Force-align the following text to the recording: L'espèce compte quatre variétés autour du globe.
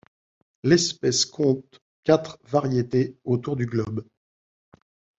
L'espèce 0.63 1.25
compte 1.27 1.79
quatre 2.03 2.39
variétés 2.45 3.19
autour 3.23 3.55
du 3.55 3.67
globe. 3.67 4.03